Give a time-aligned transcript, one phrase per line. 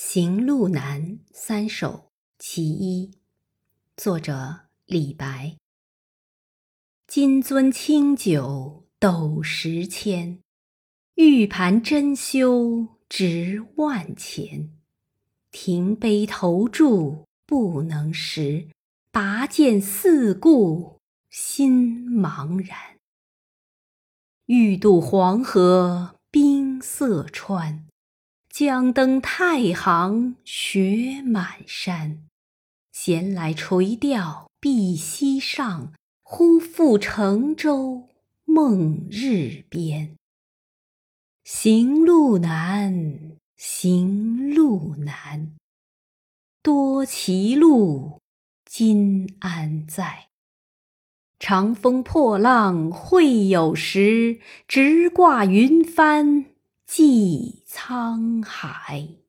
[0.00, 3.10] 行路难三首其一，
[3.96, 5.56] 作者李白。
[7.08, 10.38] 金樽清酒斗十千，
[11.16, 14.70] 玉盘珍羞值万钱。
[15.50, 18.68] 停杯投箸不能食，
[19.10, 22.78] 拔剑四顾心茫然。
[24.46, 27.87] 欲渡黄河冰塞川，
[28.60, 32.24] 将登太行雪满山。
[32.90, 35.92] 闲来垂钓碧溪上，
[36.24, 38.08] 忽复乘舟
[38.44, 40.16] 梦日边。
[41.44, 45.52] 行路难，行路难，
[46.60, 48.20] 多歧路，
[48.64, 50.26] 今安在？
[51.38, 56.46] 长风破浪会有时，直挂云帆
[56.84, 59.27] 济沧海。